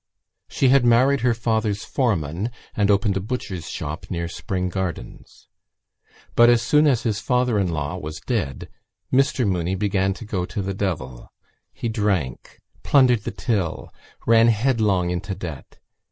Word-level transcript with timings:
She 0.49 0.69
had 0.69 0.83
married 0.83 1.21
her 1.21 1.35
father's 1.35 1.83
foreman 1.85 2.49
and 2.75 2.89
opened 2.89 3.17
a 3.17 3.21
butcher's 3.21 3.69
shop 3.69 4.07
near 4.09 4.27
Spring 4.27 4.67
Gardens. 4.67 5.47
But 6.33 6.49
as 6.49 6.63
soon 6.63 6.87
as 6.87 7.03
his 7.03 7.19
father 7.19 7.59
in 7.59 7.67
law 7.69 7.99
was 7.99 8.19
dead 8.19 8.67
Mr 9.13 9.47
Mooney 9.47 9.75
began 9.75 10.15
to 10.15 10.25
go 10.25 10.43
to 10.43 10.63
the 10.63 10.73
devil. 10.73 11.31
He 11.71 11.87
drank, 11.87 12.57
plundered 12.81 13.25
the 13.25 13.29
till, 13.31 13.93
ran 14.25 14.47
headlong 14.47 15.11
into 15.11 15.35
debt. 15.35 15.77